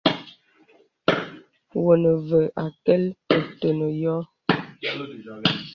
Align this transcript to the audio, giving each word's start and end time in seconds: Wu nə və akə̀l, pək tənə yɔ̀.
Wu 1.83 1.91
nə 2.01 2.11
və 2.27 2.41
akə̀l, 2.65 3.03
pək 3.27 3.45
tənə 3.59 3.87
yɔ̀. 4.01 4.19